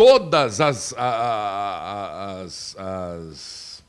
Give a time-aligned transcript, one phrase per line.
[0.00, 3.84] todas as, as, as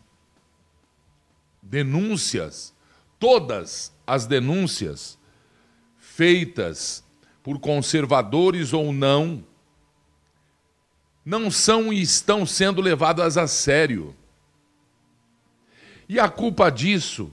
[1.61, 2.73] denúncias,
[3.17, 5.17] todas as denúncias
[5.97, 7.01] feitas
[7.41, 9.41] por conservadores ou não,
[11.23, 14.13] não são e estão sendo levadas a sério.
[16.09, 17.31] E a culpa disso.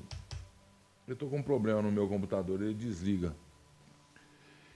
[1.09, 3.35] Eu estou com um problema no meu computador, ele desliga.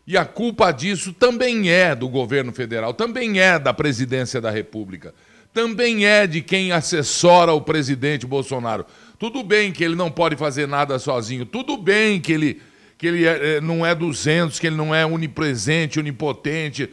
[0.06, 5.14] E a culpa disso também é do governo federal, também é da presidência da República,
[5.52, 8.86] também é de quem assessora o presidente Bolsonaro.
[9.18, 12.62] Tudo bem que ele não pode fazer nada sozinho, tudo bem que ele,
[12.96, 16.88] que ele é, é não é 200, que ele não é onipresente, onipotente,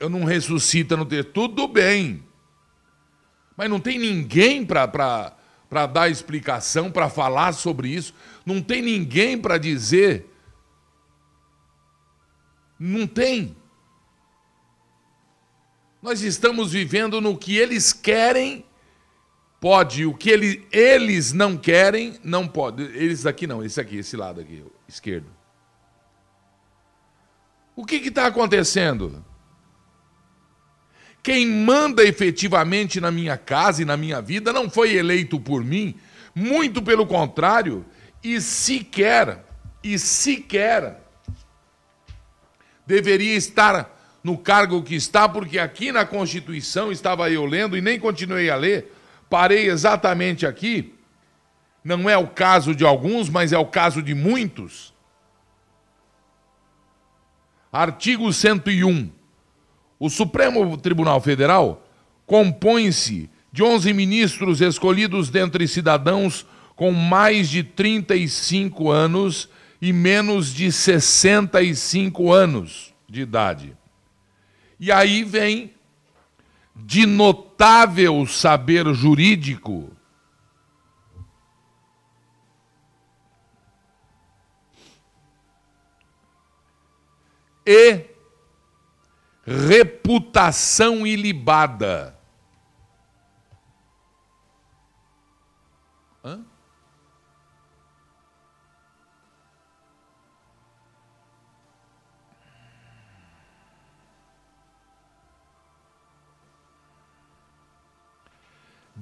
[0.00, 2.24] não ressuscita no texto, tudo bem.
[3.56, 5.36] Mas não tem ninguém para
[5.92, 8.12] dar explicação, para falar sobre isso,
[8.44, 10.30] não tem ninguém para dizer
[12.80, 13.54] não tem.
[16.00, 18.64] Nós estamos vivendo no que eles querem,
[19.60, 20.06] pode.
[20.06, 22.82] O que ele, eles não querem, não pode.
[22.82, 25.26] Eles aqui não, esse aqui, esse lado aqui, esquerdo.
[27.76, 29.22] O que está acontecendo?
[31.22, 35.94] Quem manda efetivamente na minha casa e na minha vida não foi eleito por mim,
[36.34, 37.84] muito pelo contrário,
[38.22, 39.44] e sequer,
[39.82, 41.00] e sequer
[42.86, 47.98] deveria estar no cargo que está, porque aqui na Constituição estava eu lendo e nem
[47.98, 48.94] continuei a ler,
[49.30, 50.94] parei exatamente aqui.
[51.82, 54.92] Não é o caso de alguns, mas é o caso de muitos.
[57.72, 59.10] Artigo 101.
[59.98, 61.86] O Supremo Tribunal Federal
[62.26, 66.46] compõe-se de 11 ministros escolhidos dentre cidadãos
[66.80, 69.50] com mais de 35 anos
[69.82, 73.76] e menos de 65 anos de idade.
[74.78, 75.74] E aí vem
[76.74, 79.94] de notável saber jurídico.
[87.66, 88.06] E
[89.44, 92.18] reputação ilibada.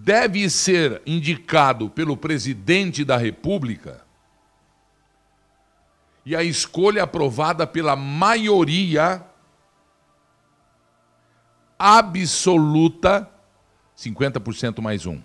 [0.09, 4.07] Deve ser indicado pelo presidente da República
[6.25, 9.23] e a escolha aprovada pela maioria
[11.79, 13.31] absoluta,
[13.95, 15.21] 50% mais um,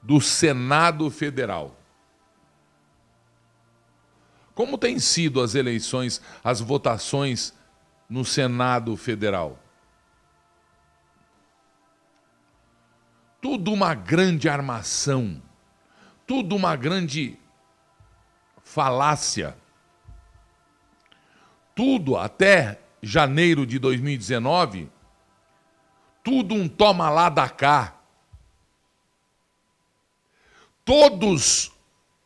[0.00, 1.76] do Senado Federal.
[4.54, 7.52] Como têm sido as eleições, as votações
[8.08, 9.58] no Senado Federal?
[13.40, 15.40] Tudo uma grande armação,
[16.26, 17.38] tudo uma grande
[18.62, 19.56] falácia.
[21.74, 24.90] Tudo até janeiro de 2019,
[26.22, 27.96] tudo um toma lá da cá.
[30.84, 31.72] Todos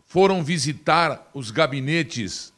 [0.06, 2.52] foram visitar os gabinetes.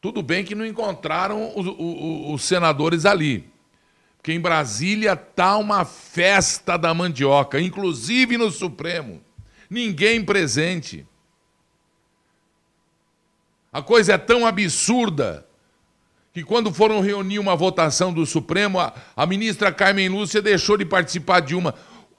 [0.00, 3.50] Tudo bem que não encontraram os, os, os senadores ali.
[4.24, 9.20] Porque em Brasília tá uma festa da mandioca, inclusive no Supremo.
[9.68, 11.06] Ninguém presente.
[13.70, 15.46] A coisa é tão absurda
[16.32, 20.86] que quando foram reunir uma votação do Supremo, a, a ministra Carmen Lúcia deixou de
[20.86, 21.74] participar de uma.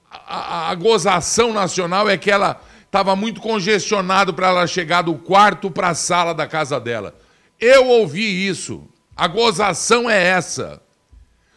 [0.08, 5.16] A, a, a gozação nacional é que ela estava muito congestionado para ela chegar do
[5.16, 7.18] quarto para a sala da casa dela.
[7.58, 8.86] Eu ouvi isso.
[9.16, 10.85] A gozação é essa.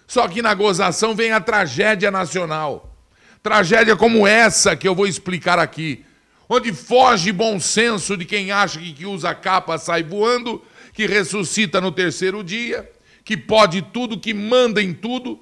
[0.09, 2.97] Só que na gozação vem a tragédia nacional.
[3.43, 6.03] Tragédia como essa que eu vou explicar aqui.
[6.49, 10.63] Onde foge bom senso de quem acha que, que usa capa sai voando,
[10.93, 12.91] que ressuscita no terceiro dia,
[13.23, 15.39] que pode tudo, que manda em tudo.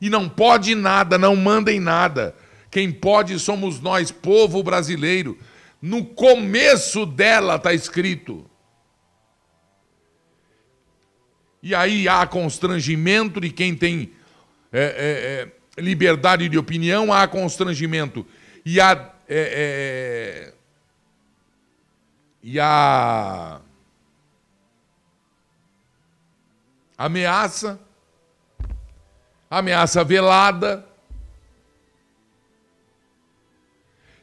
[0.00, 2.36] E não pode nada, não manda em nada.
[2.70, 5.36] Quem pode somos nós, povo brasileiro.
[5.82, 8.48] No começo dela está escrito:
[11.62, 14.12] E aí há constrangimento de quem tem
[14.72, 18.26] é, é, é liberdade de opinião, há constrangimento.
[18.64, 19.12] E há.
[19.28, 20.54] É, é,
[22.42, 23.60] e há.
[26.98, 27.78] Ameaça.
[29.48, 30.84] Ameaça velada.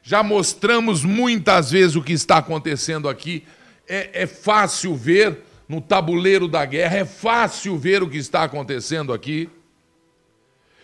[0.02, 3.46] Já mostramos muitas vezes o que está acontecendo aqui.
[3.88, 9.12] É, é fácil ver no tabuleiro da guerra, é fácil ver o que está acontecendo
[9.12, 9.48] aqui.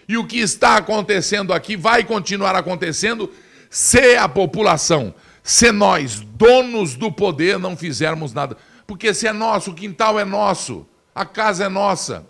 [0.07, 3.29] E o que está acontecendo aqui vai continuar acontecendo
[3.69, 5.13] se a população,
[5.43, 8.57] se nós, donos do poder, não fizermos nada.
[8.87, 12.25] Porque se é nosso, o quintal é nosso, a casa é nossa.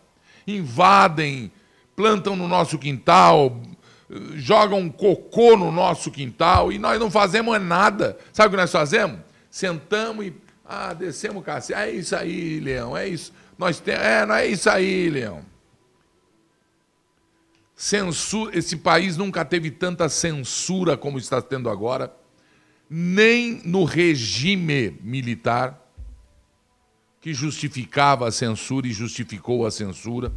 [0.47, 1.53] Invadem,
[1.95, 3.61] plantam no nosso quintal,
[4.35, 8.17] jogam cocô no nosso quintal e nós não fazemos nada.
[8.33, 9.19] Sabe o que nós fazemos?
[9.51, 11.79] Sentamos e ah, descemos o cacete.
[11.79, 13.33] É isso aí, Leão, é isso.
[13.59, 15.45] Nós temos, é, não é isso aí, Leão.
[17.75, 22.15] Censura, esse país nunca teve tanta censura como está tendo agora,
[22.89, 25.83] nem no regime militar
[27.21, 30.33] que justificava a censura e justificou a censura.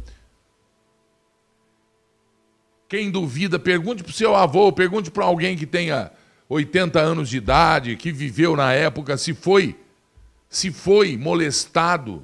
[2.88, 6.10] Quem duvida, pergunte para o seu avô, pergunte para alguém que tenha
[6.48, 9.78] 80 anos de idade, que viveu na época, se foi,
[10.50, 12.22] se foi molestado,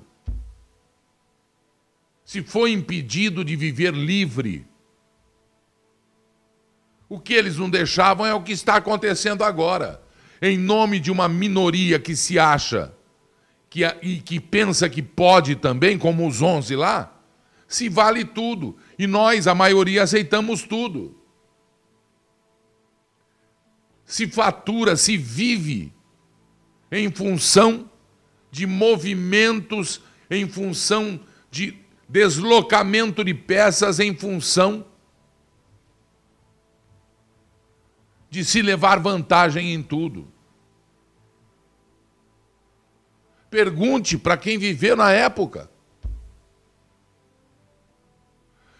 [2.22, 4.66] se foi impedido de viver livre
[7.08, 10.02] o que eles não deixavam é o que está acontecendo agora.
[10.42, 12.92] Em nome de uma minoria que se acha
[13.70, 17.12] que, e que pensa que pode também, como os 11 lá,
[17.68, 18.76] se vale tudo.
[18.98, 21.16] E nós, a maioria, aceitamos tudo.
[24.04, 25.92] Se fatura, se vive
[26.90, 27.88] em função
[28.50, 30.00] de movimentos,
[30.30, 31.20] em função
[31.50, 31.78] de
[32.08, 34.86] deslocamento de peças, em função
[38.30, 40.28] de se levar vantagem em tudo.
[43.50, 45.70] Pergunte para quem viveu na época.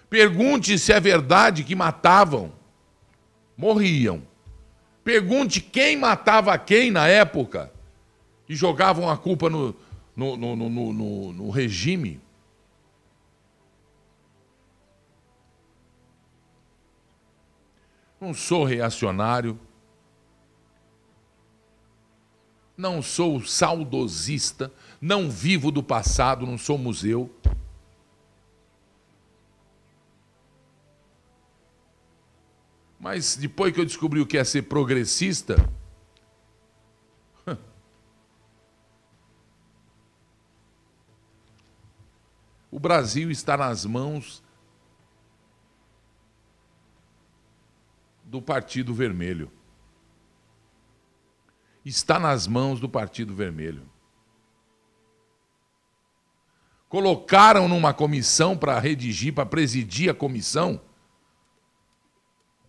[0.08, 2.52] Pergunte se é verdade que matavam,
[3.56, 4.22] morriam.
[5.02, 7.72] Pergunte quem matava quem na época
[8.48, 9.74] e jogavam a culpa no,
[10.14, 12.20] no, no, no, no regime.
[18.20, 19.58] não sou reacionário,
[22.76, 27.30] não sou saudosista, não vivo do passado, não sou museu.
[32.98, 35.56] Mas depois que eu descobri o que é ser progressista,
[42.86, 44.44] Brasil está nas mãos
[48.22, 49.50] do Partido Vermelho.
[51.84, 53.82] Está nas mãos do Partido Vermelho.
[56.88, 60.80] Colocaram numa comissão para redigir, para presidir a comissão,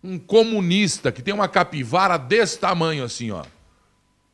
[0.02, 3.44] um comunista que tem uma capivara desse tamanho assim, ó.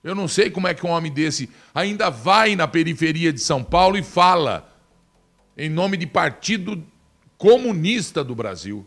[0.03, 3.63] Eu não sei como é que um homem desse ainda vai na periferia de São
[3.63, 4.74] Paulo e fala
[5.57, 6.85] em nome de Partido
[7.39, 8.87] Comunista do Brasil.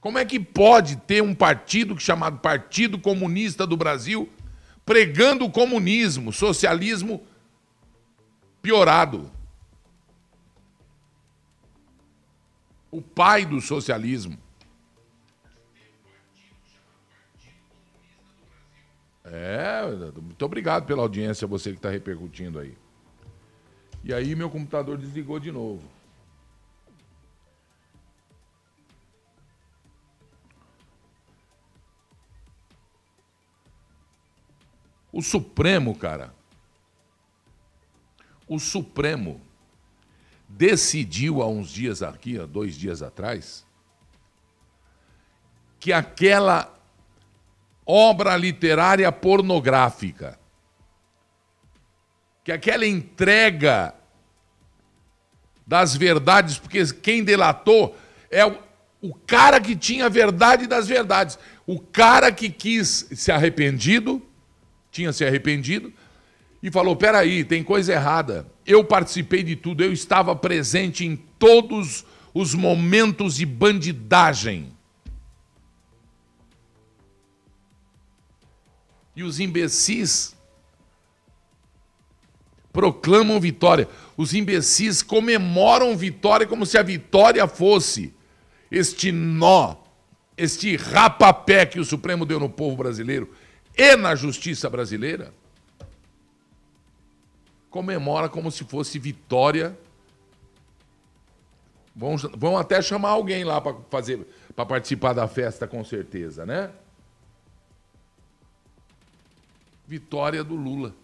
[0.00, 4.28] Como é que pode ter um partido chamado Partido Comunista do Brasil
[4.84, 7.26] pregando o comunismo, socialismo
[8.62, 9.30] piorado?
[12.90, 14.38] O pai do socialismo.
[19.24, 19.82] É,
[20.22, 22.74] muito obrigado pela audiência, você que está repercutindo aí.
[24.08, 25.82] E aí meu computador desligou de novo.
[35.12, 36.32] O Supremo, cara,
[38.48, 39.42] o Supremo
[40.48, 43.66] decidiu há uns dias aqui, há dois dias atrás,
[45.78, 46.74] que aquela
[47.84, 50.40] obra literária pornográfica,
[52.42, 53.97] que aquela entrega
[55.68, 57.94] das verdades, porque quem delatou
[58.30, 58.56] é o,
[59.02, 64.22] o cara que tinha a verdade das verdades, o cara que quis se arrependido
[64.90, 65.92] tinha se arrependido
[66.62, 68.46] e falou: peraí, tem coisa errada.
[68.66, 74.72] Eu participei de tudo, eu estava presente em todos os momentos de bandidagem.
[79.14, 80.36] E os imbecis
[82.72, 83.88] proclamam vitória.
[84.18, 88.12] Os imbecis comemoram vitória como se a vitória fosse
[88.70, 89.76] este nó,
[90.36, 93.32] este rapapé que o Supremo deu no povo brasileiro
[93.74, 95.32] e na justiça brasileira,
[97.70, 99.78] comemora como se fosse vitória.
[101.96, 106.70] Vão, vão até chamar alguém lá para fazer para participar da festa com certeza, né?
[109.88, 110.94] vitória do Lula.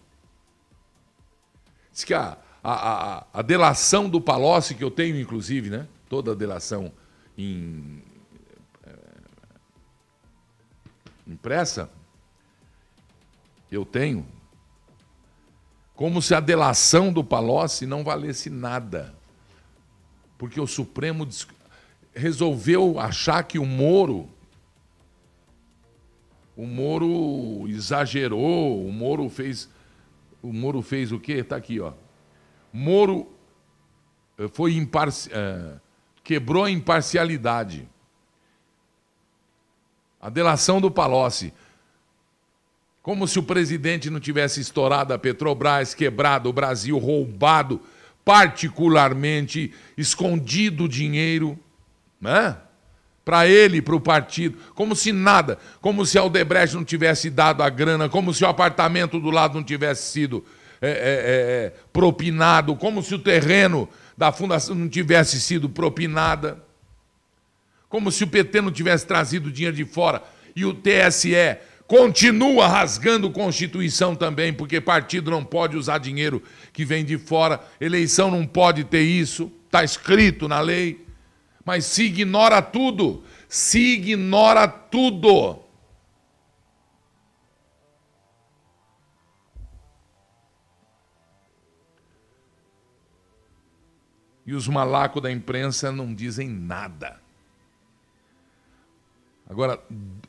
[1.90, 2.72] Diz que a, a,
[3.18, 5.86] a, a delação do Palocci, que eu tenho, inclusive, né?
[6.08, 6.90] Toda a delação
[7.36, 8.02] em,
[8.86, 8.92] é,
[11.26, 11.90] impressa,
[13.70, 14.26] eu tenho,
[15.94, 19.14] como se a delação do Palocci não valesse nada.
[20.38, 21.28] Porque o Supremo
[22.14, 24.28] resolveu achar que o Moro
[26.56, 29.68] o Moro exagerou, o Moro fez
[30.40, 31.34] o Moro fez o quê?
[31.34, 31.92] Está aqui, ó.
[32.76, 33.28] Moro
[34.36, 35.30] eh, foi imparci...
[35.32, 35.76] É,
[36.24, 37.88] quebrou a imparcialidade.
[40.20, 41.54] A delação do Palocci.
[43.00, 47.80] Como se o presidente não tivesse estourado a Petrobras, quebrado o Brasil, roubado,
[48.24, 51.56] particularmente escondido dinheiro,
[52.20, 52.56] né?
[53.24, 57.70] Para ele, para o partido, como se nada, como se Aldebrecht não tivesse dado a
[57.70, 60.44] grana, como se o apartamento do lado não tivesse sido
[60.84, 66.62] é, é, é, é propinado, como se o terreno da fundação não tivesse sido propinada,
[67.88, 70.22] como se o PT não tivesse trazido dinheiro de fora
[70.54, 77.04] e o TSE continua rasgando Constituição também, porque partido não pode usar dinheiro que vem
[77.04, 81.04] de fora, eleição não pode ter isso, está escrito na lei.
[81.64, 85.63] Mas se ignora tudo, se ignora tudo.
[94.46, 97.20] E os malacos da imprensa não dizem nada.
[99.48, 99.82] Agora,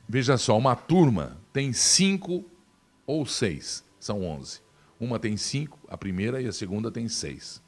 [0.07, 2.45] veja só, uma turma tem cinco
[3.05, 4.61] ou seis, são onze.
[4.99, 7.61] Uma tem cinco, a primeira e a segunda tem seis.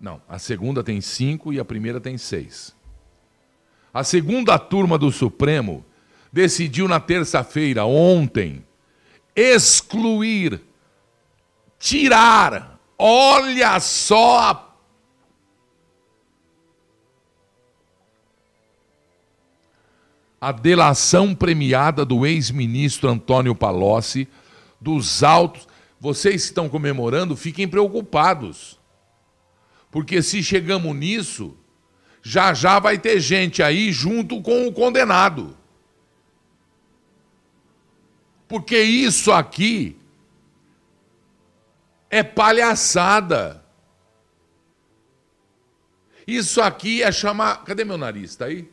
[0.00, 2.74] Não, a segunda tem cinco e a primeira tem seis.
[3.92, 5.84] A segunda turma do Supremo
[6.32, 8.64] decidiu na terça-feira, ontem,
[9.34, 10.60] excluir,
[11.78, 14.54] tirar, olha só a
[20.40, 24.28] a delação premiada do ex-ministro Antônio Palocci
[24.80, 25.66] dos autos.
[26.00, 28.78] Vocês que estão comemorando, fiquem preocupados.
[29.90, 31.56] Porque se chegamos nisso,
[32.22, 35.56] já já vai ter gente aí junto com o condenado.
[38.46, 39.96] Porque isso aqui
[42.08, 43.64] é palhaçada.
[46.26, 47.64] Isso aqui é chamar.
[47.64, 48.30] Cadê meu nariz?
[48.30, 48.70] Está aí?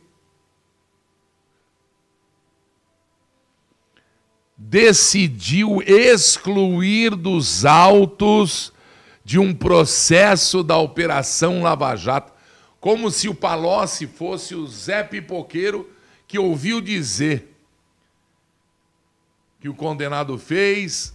[4.56, 8.72] Decidiu excluir dos autos
[9.24, 12.32] de um processo da Operação Lava Jato,
[12.80, 15.90] como se o Palocci fosse o Zé Pipoqueiro
[16.26, 17.52] que ouviu dizer
[19.60, 21.14] que o condenado fez,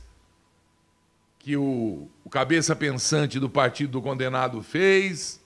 [1.39, 5.41] que o, o cabeça pensante do partido do condenado fez,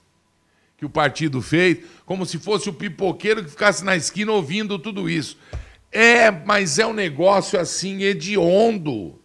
[0.77, 5.09] que o partido fez, como se fosse o pipoqueiro que ficasse na esquina ouvindo tudo
[5.09, 5.37] isso.
[5.97, 9.17] É, mas é um negócio assim hediondo.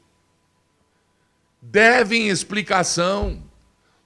[1.61, 3.43] Devem explicação.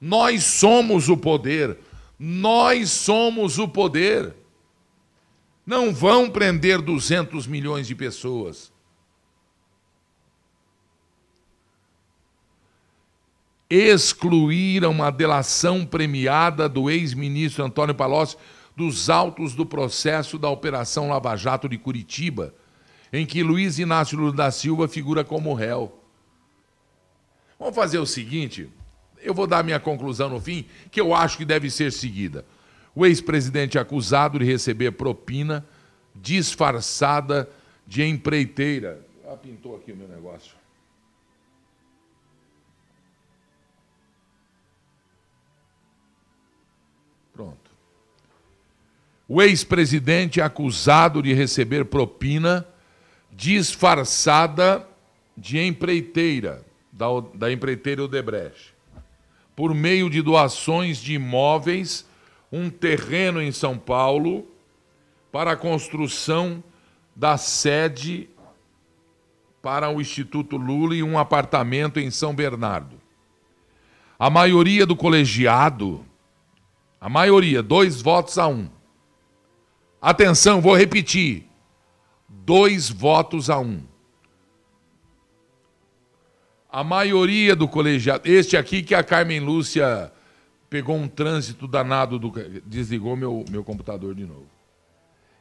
[0.00, 1.76] Nós somos o poder.
[2.18, 4.34] Nós somos o poder.
[5.66, 8.72] Não vão prender 200 milhões de pessoas.
[13.68, 18.38] Excluíram a delação premiada do ex-ministro Antônio Palocci
[18.76, 22.54] dos autos do processo da Operação Lava Jato de Curitiba,
[23.12, 26.00] em que Luiz Inácio Lula da Silva figura como réu.
[27.58, 28.68] Vamos fazer o seguinte,
[29.22, 32.44] eu vou dar minha conclusão no fim, que eu acho que deve ser seguida.
[32.94, 35.66] O ex-presidente acusado de receber propina
[36.14, 37.48] disfarçada
[37.86, 39.04] de empreiteira.
[39.28, 40.63] Ah, pintou aqui o meu negócio.
[49.28, 52.66] O ex-presidente é acusado de receber propina
[53.30, 54.86] disfarçada
[55.36, 58.74] de empreiteira, da, da empreiteira Odebrecht,
[59.56, 62.06] por meio de doações de imóveis,
[62.52, 64.46] um terreno em São Paulo,
[65.32, 66.62] para a construção
[67.16, 68.28] da sede
[69.60, 73.00] para o Instituto Lula e um apartamento em São Bernardo.
[74.18, 76.04] A maioria do colegiado,
[77.00, 78.68] a maioria, dois votos a um,
[80.04, 81.46] Atenção, vou repetir.
[82.28, 83.80] Dois votos a um.
[86.70, 88.28] A maioria do colegiado.
[88.28, 90.12] Este aqui que a Carmen Lúcia
[90.68, 92.30] pegou um trânsito danado do.
[92.66, 94.46] Desligou meu, meu computador de novo.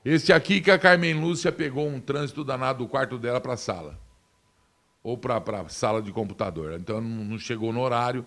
[0.06, 3.58] Este aqui que a Carmen Lúcia pegou um trânsito danado do quarto dela para a
[3.58, 4.00] sala.
[5.04, 6.72] ou para a sala de computador.
[6.80, 8.26] Então não, chegou no horário,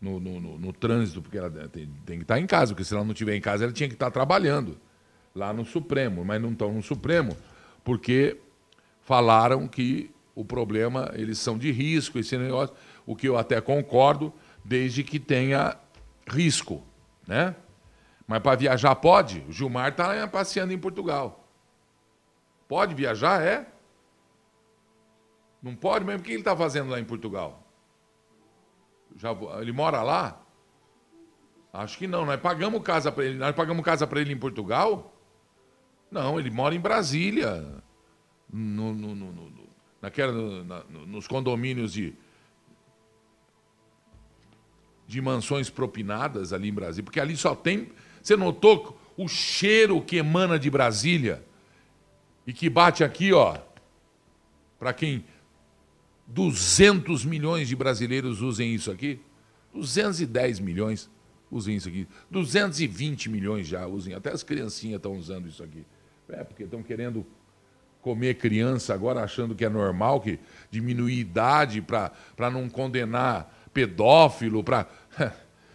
[0.00, 2.94] no, no, no, no trânsito, porque ela tem, tem, que estar em casa, porque se
[2.94, 4.80] ela não estiver em casa, ela tinha que estar trabalhando
[5.38, 7.36] lá no Supremo, mas não estão no Supremo,
[7.84, 8.36] porque
[9.02, 12.74] falaram que o problema, eles são de risco, esse negócio,
[13.06, 14.32] o que eu até concordo,
[14.64, 15.76] desde que tenha
[16.28, 16.82] risco,
[17.26, 17.54] né?
[18.26, 19.44] Mas para viajar pode?
[19.48, 21.48] O Gilmar está passeando em Portugal.
[22.68, 23.40] Pode viajar?
[23.40, 23.66] É?
[25.62, 26.20] Não pode mesmo?
[26.20, 27.64] O que ele está fazendo lá em Portugal?
[29.16, 29.30] Já,
[29.60, 30.40] ele mora lá?
[31.72, 32.26] Acho que não.
[32.26, 33.38] Nós pagamos casa para ele.
[33.38, 35.10] Nós pagamos casa para ele em Portugal?
[36.10, 37.82] Não, ele mora em Brasília.
[38.50, 39.68] No, no, no, no
[40.00, 42.14] naquela, na, nos condomínios de,
[45.06, 47.04] de mansões propinadas ali em Brasília.
[47.04, 47.90] Porque ali só tem.
[48.22, 51.44] Você notou o cheiro que emana de Brasília?
[52.46, 53.58] E que bate aqui, ó.
[54.78, 55.24] Para quem
[56.26, 59.20] 200 milhões de brasileiros usem isso aqui.
[59.74, 61.10] 210 milhões
[61.50, 62.06] usem isso aqui.
[62.30, 64.14] 220 milhões já usem.
[64.14, 65.84] Até as criancinhas estão usando isso aqui.
[66.30, 67.26] É, porque estão querendo
[68.00, 70.38] comer criança agora, achando que é normal, que
[70.70, 74.86] diminuir idade para não condenar pedófilo, para.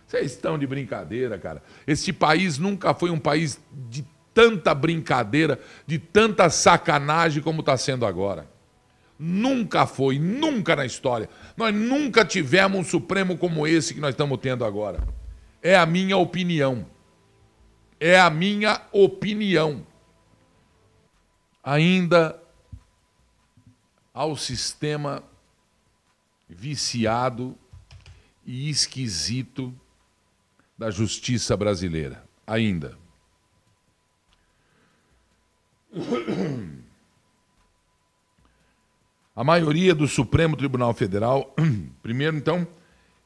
[0.08, 1.64] Vocês estão de brincadeira, cara.
[1.88, 8.06] Este país nunca foi um país de tanta brincadeira, de tanta sacanagem como está sendo
[8.06, 8.48] agora.
[9.18, 11.30] Nunca foi, nunca na história.
[11.56, 15.00] Nós nunca tivemos um Supremo como esse que nós estamos tendo agora.
[15.62, 16.86] É a minha opinião.
[18.00, 19.86] É a minha opinião.
[21.64, 22.40] Ainda
[24.14, 25.24] ao sistema
[26.48, 27.58] viciado
[28.46, 29.74] e esquisito
[30.78, 32.24] da justiça brasileira.
[32.46, 32.98] Ainda.
[39.36, 41.56] A maioria do Supremo Tribunal Federal,
[42.04, 42.68] primeiro, então,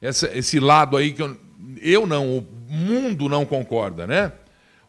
[0.02, 1.38] essa, esse lado aí que eu,
[1.82, 4.32] eu não, o mundo não concorda, né?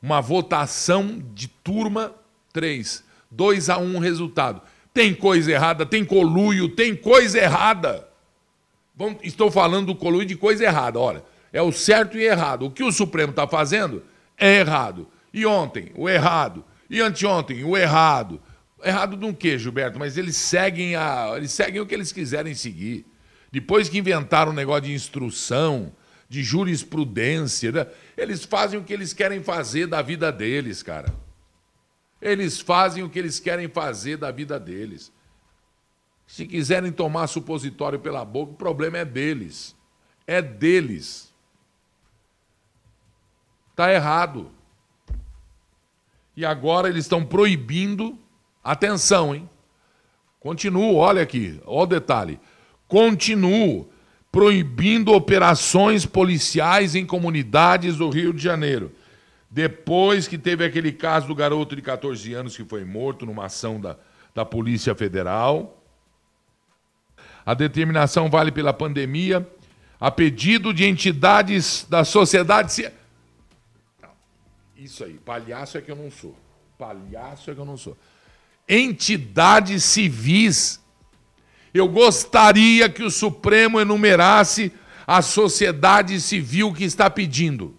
[0.01, 2.15] Uma votação de turma
[2.53, 4.63] 3, 2 a 1 resultado.
[4.93, 8.09] Tem coisa errada, tem coluio, tem coisa errada.
[8.95, 10.99] Bom, estou falando do coluio de coisa errada.
[10.99, 12.67] Olha, é o certo e errado.
[12.67, 14.03] O que o Supremo está fazendo
[14.37, 15.07] é errado.
[15.33, 16.65] E ontem, o errado.
[16.91, 18.41] E anteontem, o errado.
[18.83, 19.99] Errado de um quê, Gilberto?
[19.99, 23.07] Mas eles seguem, a, eles seguem o que eles quiserem seguir.
[23.53, 25.93] Depois que inventaram um negócio de instrução,
[26.29, 27.87] de jurisprudência, né?
[28.17, 31.13] eles fazem o que eles querem fazer da vida deles, cara.
[32.21, 35.13] Eles fazem o que eles querem fazer da vida deles.
[36.27, 39.75] Se quiserem tomar supositório pela boca, o problema é deles.
[40.27, 41.33] É deles.
[43.71, 44.51] Está errado.
[46.37, 48.19] E agora eles estão proibindo
[48.69, 49.49] Atenção, hein?
[50.39, 52.39] Continuo, olha aqui, olha o detalhe.
[52.87, 53.89] Continuo
[54.31, 58.93] proibindo operações policiais em comunidades do Rio de Janeiro.
[59.51, 63.81] Depois que teve aquele caso do garoto de 14 anos que foi morto numa ação
[63.81, 63.97] da,
[64.35, 65.83] da Polícia Federal.
[67.45, 69.49] A determinação vale pela pandemia,
[69.99, 72.93] a pedido de entidades da sociedade.
[74.77, 76.37] Isso aí, palhaço é que eu não sou.
[76.79, 77.97] Palhaço é que eu não sou
[78.69, 80.81] entidades civis.
[81.73, 84.73] Eu gostaria que o Supremo enumerasse
[85.07, 87.78] a sociedade civil que está pedindo.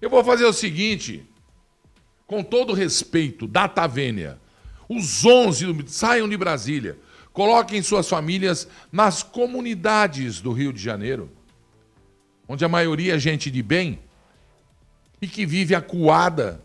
[0.00, 1.26] Eu vou fazer o seguinte,
[2.26, 4.38] com todo respeito, data vênia,
[4.88, 6.98] os 11 saiam de Brasília,
[7.32, 11.30] coloquem suas famílias nas comunidades do Rio de Janeiro,
[12.46, 13.98] onde a maioria é gente de bem,
[15.20, 16.62] e que vive acuada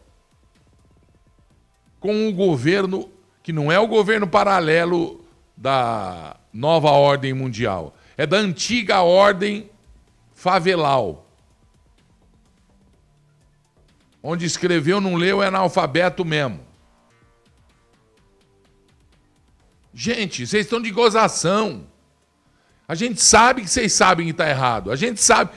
[1.99, 3.09] com o governo
[3.41, 5.25] que não é o governo paralelo
[5.57, 9.69] da nova ordem mundial, é da antiga ordem
[10.33, 11.22] favelal.
[14.25, 16.61] Onde escreveu, não leu, é analfabeto mesmo.
[19.93, 21.85] Gente, vocês estão de gozação.
[22.87, 24.91] A gente sabe que vocês sabem que está errado.
[24.91, 25.51] A gente sabe.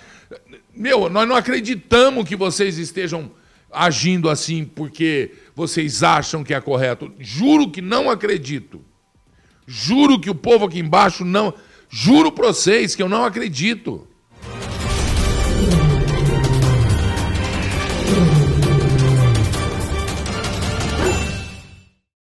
[0.74, 3.30] Meu, nós não acreditamos que vocês estejam
[3.72, 7.12] agindo assim porque vocês acham que é correto.
[7.20, 8.84] Juro que não acredito.
[9.64, 11.54] Juro que o povo aqui embaixo não.
[11.88, 14.08] Juro para vocês que eu não acredito.